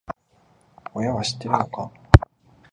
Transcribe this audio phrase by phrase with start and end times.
[0.95, 1.91] 親は知ってるのか？